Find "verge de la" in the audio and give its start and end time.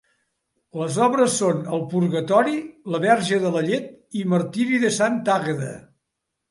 3.07-3.65